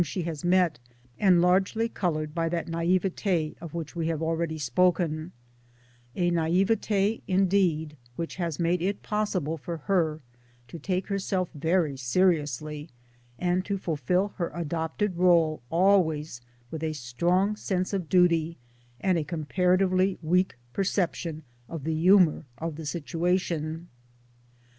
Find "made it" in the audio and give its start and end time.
8.59-9.03